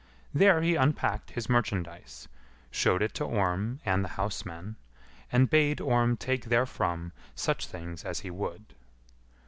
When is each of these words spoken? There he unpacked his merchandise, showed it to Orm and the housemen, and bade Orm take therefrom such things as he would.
There 0.33 0.63
he 0.63 0.73
unpacked 0.73 1.29
his 1.29 1.47
merchandise, 1.47 2.27
showed 2.71 3.03
it 3.03 3.13
to 3.13 3.23
Orm 3.23 3.79
and 3.85 4.03
the 4.03 4.07
housemen, 4.17 4.77
and 5.31 5.47
bade 5.47 5.79
Orm 5.79 6.17
take 6.17 6.45
therefrom 6.45 7.11
such 7.35 7.67
things 7.67 8.03
as 8.03 8.21
he 8.21 8.31
would. 8.31 8.73